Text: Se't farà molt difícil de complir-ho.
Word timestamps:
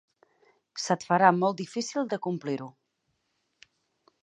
Se't 0.83 1.05
farà 1.09 1.29
molt 1.41 1.59
difícil 1.61 2.09
de 2.15 2.21
complir-ho. 2.29 2.71